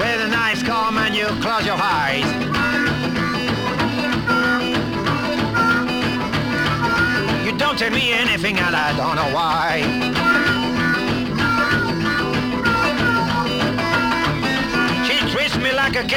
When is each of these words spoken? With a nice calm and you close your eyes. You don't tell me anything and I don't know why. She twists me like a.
With 0.00 0.20
a 0.22 0.28
nice 0.28 0.62
calm 0.62 0.96
and 0.96 1.14
you 1.14 1.26
close 1.42 1.66
your 1.66 1.76
eyes. 1.78 2.24
You 7.44 7.52
don't 7.58 7.78
tell 7.78 7.90
me 7.90 8.10
anything 8.10 8.56
and 8.58 8.74
I 8.74 8.96
don't 8.96 9.16
know 9.16 9.30
why. 9.34 9.82
She 15.06 15.18
twists 15.30 15.58
me 15.58 15.70
like 15.72 15.96
a. 15.96 16.10